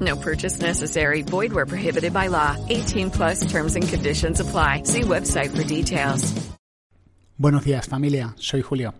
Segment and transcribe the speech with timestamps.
[0.00, 1.22] No purchase necessary.
[1.22, 2.56] Void where prohibited by law.
[2.68, 4.82] 18 plus terms and conditions apply.
[4.84, 6.34] See website for details.
[7.36, 8.34] Buenos días, familia.
[8.36, 8.94] Soy Julio.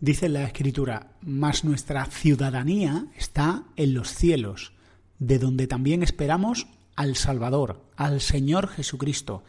[0.00, 4.72] Dice la Escritura, mas nuestra ciudadanía está en los cielos,
[5.18, 9.44] de donde también esperamos al Salvador, al Señor Jesucristo,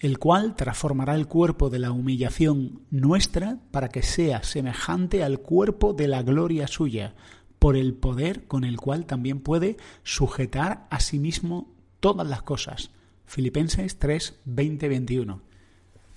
[0.00, 5.92] el cual transformará el cuerpo de la humillación nuestra para que sea semejante al cuerpo
[5.92, 7.14] de la gloria suya,
[7.58, 12.90] por el poder con el cual también puede sujetar a sí mismo todas las cosas.
[13.26, 15.42] Filipenses 3, 20, 21.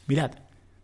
[0.07, 0.31] Mirad,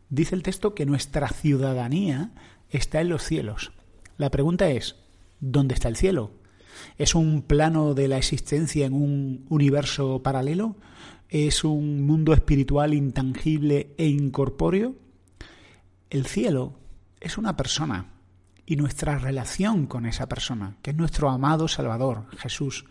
[0.10, 2.32] dice el texto que nuestra ciudadanía
[2.70, 3.72] está en los cielos.
[4.18, 4.96] La pregunta es,
[5.40, 6.32] ¿dónde está el cielo?
[6.98, 10.76] ¿Es un plano de la existencia en un universo paralelo?
[11.30, 14.96] ¿Es un mundo espiritual intangible e incorpóreo?
[16.10, 16.74] El cielo
[17.20, 18.15] es una persona
[18.66, 22.86] y nuestra relación con esa persona, que es nuestro amado Salvador, Jesús.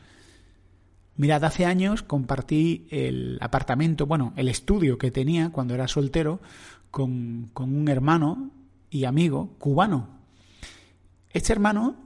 [1.17, 6.41] Mirad, hace años compartí el apartamento, bueno, el estudio que tenía cuando era soltero
[6.91, 8.51] con, con un hermano
[8.91, 10.21] y amigo cubano.
[11.31, 11.97] Este hermano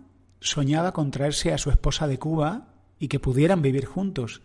[0.40, 4.42] soñaba con traerse a su esposa de Cuba y que pudieran vivir juntos.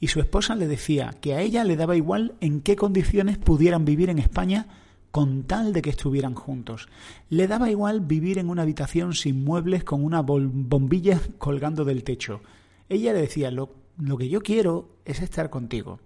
[0.00, 3.84] Y su esposa le decía que a ella le daba igual en qué condiciones pudieran
[3.84, 4.66] vivir en España
[5.12, 6.88] con tal de que estuvieran juntos.
[7.28, 12.40] Le daba igual vivir en una habitación sin muebles con una bombilla colgando del techo.
[12.88, 16.00] Ella le decía, lo, lo que yo quiero es estar contigo.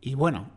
[0.00, 0.50] Y bueno,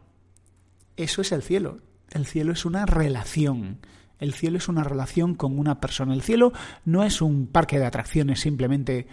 [0.96, 1.80] eso es el cielo.
[2.12, 3.80] El cielo es una relación.
[4.20, 6.14] El cielo es una relación con una persona.
[6.14, 6.54] El cielo
[6.86, 9.06] no es un parque de atracciones simplemente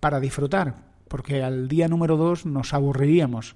[0.00, 3.54] para disfrutar, porque al día número dos nos aburriríamos.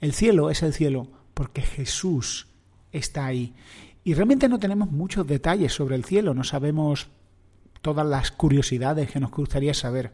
[0.00, 2.49] El cielo es el cielo porque Jesús
[2.92, 3.54] está ahí.
[4.04, 7.08] Y realmente no tenemos muchos detalles sobre el cielo, no sabemos
[7.82, 10.12] todas las curiosidades que nos gustaría saber,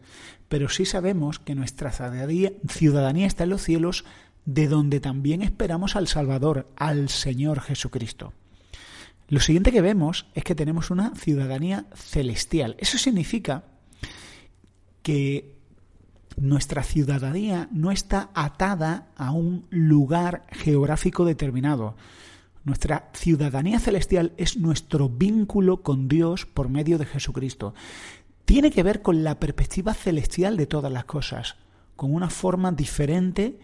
[0.48, 4.04] pero sí sabemos que nuestra ciudadanía está en los cielos,
[4.44, 8.32] de donde también esperamos al Salvador, al Señor Jesucristo.
[9.28, 12.76] Lo siguiente que vemos es que tenemos una ciudadanía celestial.
[12.78, 13.64] Eso significa
[15.02, 15.56] que
[16.36, 21.96] nuestra ciudadanía no está atada a un lugar geográfico determinado.
[22.66, 27.74] Nuestra ciudadanía celestial es nuestro vínculo con Dios por medio de Jesucristo.
[28.44, 31.54] Tiene que ver con la perspectiva celestial de todas las cosas,
[31.94, 33.60] con una forma diferente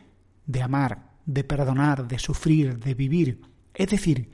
[0.47, 3.41] de amar, de perdonar, de sufrir, de vivir.
[3.75, 4.31] Es decir,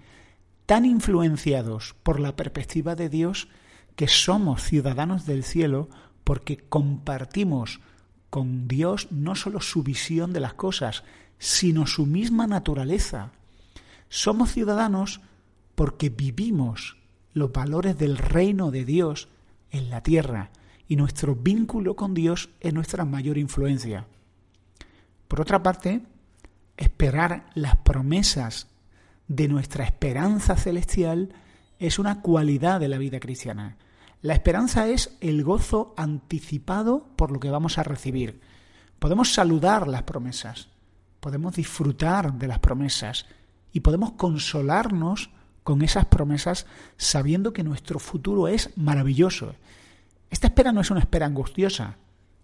[0.67, 3.49] tan influenciados por la perspectiva de Dios
[3.97, 5.89] que somos ciudadanos del cielo
[6.25, 7.81] porque compartimos
[8.29, 11.05] con Dios no solo su visión de las cosas,
[11.39, 13.33] sino su misma naturaleza.
[14.08, 15.20] Somos ciudadanos
[15.74, 16.96] porque vivimos
[17.32, 19.28] los valores del reino de Dios
[19.70, 20.50] en la tierra
[20.88, 24.06] y nuestro vínculo con Dios es nuestra mayor influencia.
[25.28, 26.02] Por otra parte,
[26.76, 28.69] esperar las promesas
[29.28, 31.34] de nuestra esperanza celestial
[31.78, 33.76] es una cualidad de la vida cristiana.
[34.22, 38.40] La esperanza es el gozo anticipado por lo que vamos a recibir.
[38.98, 40.69] Podemos saludar las promesas,
[41.20, 43.26] podemos disfrutar de las promesas,
[43.78, 45.31] y podemos consolarnos
[45.62, 46.66] con esas promesas
[46.97, 49.55] sabiendo que nuestro futuro es maravilloso.
[50.31, 51.97] Esta espera no es una espera angustiosa,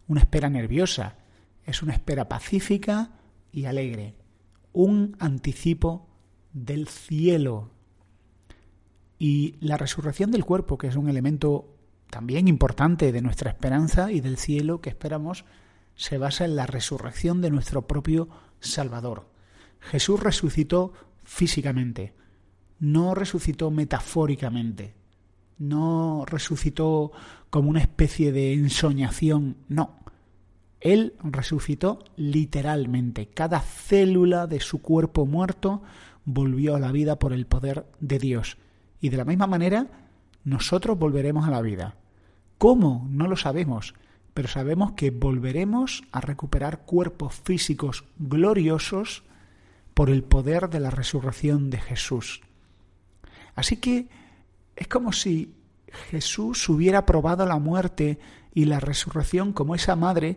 [0.06, 1.17] una espera nerviosa,
[1.65, 3.11] es una espera pacífica
[3.50, 4.15] y alegre,
[4.73, 6.06] un anticipo
[6.53, 7.71] del cielo.
[9.19, 11.75] Y la resurrección del cuerpo, que es un elemento
[12.11, 15.44] también importante de nuestra esperanza y del cielo que esperamos,
[15.97, 18.28] se basa en la resurrección de nuestro propio
[18.61, 19.34] Salvador.
[19.81, 20.93] Jesús resucitó
[21.25, 22.15] físicamente,
[22.79, 24.94] no resucitó metafóricamente,
[25.59, 27.12] no resucitó
[27.50, 30.00] como una especie de ensoñación, no.
[30.81, 33.29] Él resucitó literalmente.
[33.29, 35.82] Cada célula de su cuerpo muerto
[36.26, 38.59] volvió a la vida por el poder de Dios.
[39.00, 39.87] Y de la misma manera,
[40.44, 41.97] nosotros volveremos a la vida.
[42.59, 43.06] ¿Cómo?
[43.11, 43.94] No lo sabemos,
[44.35, 49.23] pero sabemos que volveremos a recuperar cuerpos físicos gloriosos
[49.94, 52.43] por el poder de la resurrección de Jesús.
[53.55, 54.08] Así que
[54.76, 55.55] es como si
[56.11, 58.19] Jesús hubiera probado la muerte
[58.52, 60.37] y la resurrección como esa madre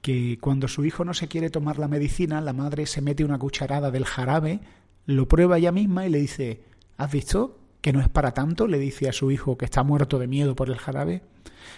[0.00, 3.38] que cuando su hijo no se quiere tomar la medicina, la madre se mete una
[3.38, 4.60] cucharada del jarabe,
[5.04, 6.62] lo prueba ella misma y le dice,
[6.96, 8.66] ¿has visto que no es para tanto?
[8.66, 11.22] le dice a su hijo que está muerto de miedo por el jarabe.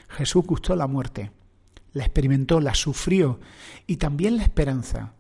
[0.09, 1.33] Jesús gustó la muerte,
[1.93, 3.41] la experimentó, la sufrió
[3.87, 5.15] y también la esperanza.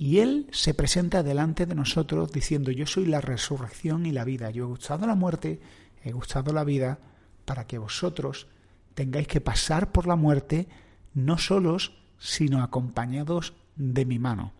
[0.00, 4.50] Y Él se presenta delante de nosotros diciendo, yo soy la resurrección y la vida.
[4.52, 5.60] Yo he gustado la muerte,
[6.04, 7.00] he gustado la vida,
[7.44, 8.46] para que vosotros
[8.94, 10.68] tengáis que pasar por la muerte
[11.14, 14.52] no solos, sino acompañados de mi mano.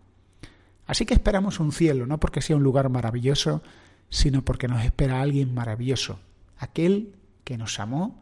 [0.85, 3.63] Así que esperamos un cielo, no porque sea un lugar maravilloso,
[4.09, 6.19] sino porque nos espera alguien maravilloso,
[6.57, 7.15] aquel
[7.45, 8.21] que nos amó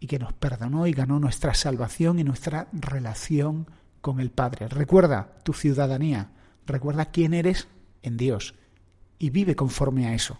[0.00, 3.68] y que nos perdonó y ganó nuestra salvación y nuestra relación
[4.00, 4.66] con el Padre.
[4.68, 6.32] Recuerda tu ciudadanía,
[6.72, 7.68] recuerda quién eres
[8.02, 8.54] en Dios
[9.18, 10.38] y vive conforme a eso.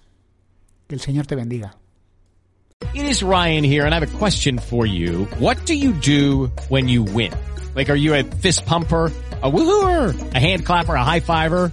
[0.87, 1.77] Que el Señor te bendiga.
[2.95, 5.27] It is Ryan here and I have a question for you.
[5.41, 7.33] What do you do when you win?
[7.75, 9.13] Like, are you a fist pumper?
[9.43, 11.73] a woohooer, a hand clapper, a high fiver.